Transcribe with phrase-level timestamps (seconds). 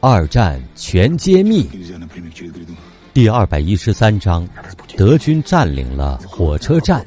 [0.00, 1.68] 二战全揭秘，
[3.14, 4.48] 第二百一十三章：
[4.96, 7.04] 德军占领了火车站。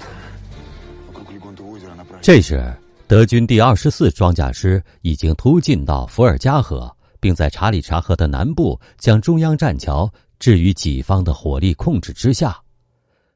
[2.22, 2.74] 这时，
[3.08, 6.90] 德军第二十四装甲师已经突进到伏尔加河，
[7.20, 12.58] 并在查理查河的南部将中央栈桥置于己方的火力控制之下。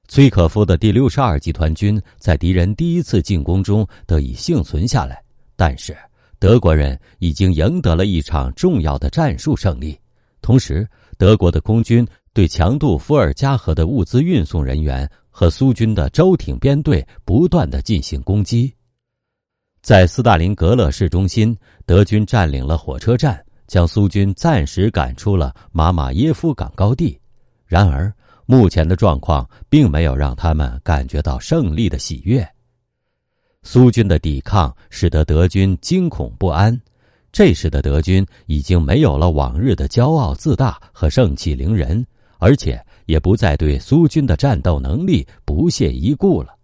[0.07, 5.21] 崔可夫的第六十二集团军在敌人第一次进攻中得以幸存下来，
[5.55, 5.97] 但是
[6.45, 9.99] 德国人已经赢得了一场重要的战术胜利。
[10.43, 10.87] 同时，
[11.17, 18.71] 德国的空军对强渡伏尔加河的物资运送人员和苏军的舟艇编队不断的进行攻击。
[19.81, 27.19] 在斯大林格勒市中心，德军占领了火车站，将苏军暂时赶出了马马耶夫港高地。
[27.65, 28.13] 然而，
[28.45, 32.47] 目前的状况并没有让他们感觉到胜利的喜悦。
[33.67, 36.79] 苏军的抵抗使得德军惊恐不安，
[37.31, 42.05] 这时的德军已经没有了往日的骄傲自大和盛气凌人，
[42.37, 46.55] 而且也不再对苏军的战斗能力不屑一顾了。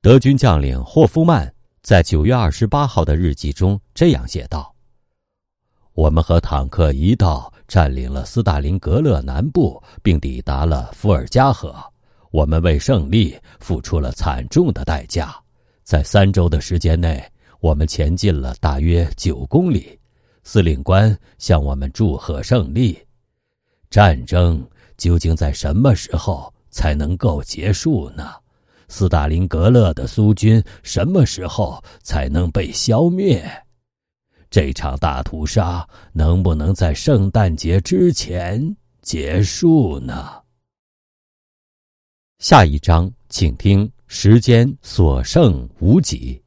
[0.00, 4.74] 德军将领霍夫曼在九月二十八号的日记中这样写道
[5.94, 11.74] ：“我们和坦克一道。”占领了斯大林格勒南部，并抵达了伏尔加河。
[12.30, 15.41] 我们为胜利付出了惨重的代价。
[15.82, 17.22] 在三周的时间内，
[17.60, 19.98] 我们前进了大约九公里。
[20.44, 22.98] 司令官向我们祝贺胜利。
[23.88, 24.64] 战争
[24.96, 28.32] 究竟在什么时候才能够结束呢？
[28.88, 33.48] 斯大林格勒的苏军什么时候才能被消灭？
[34.50, 40.42] 这场大屠杀能不能在圣诞节之前结束呢？
[42.38, 46.41] 下一章，请听：时间所剩无几。